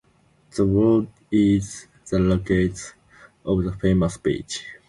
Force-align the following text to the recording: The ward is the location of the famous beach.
The 0.55 0.65
ward 0.65 1.09
is 1.31 1.85
the 2.09 2.17
location 2.17 2.73
of 3.45 3.63
the 3.63 3.73
famous 3.73 4.17
beach. 4.17 4.65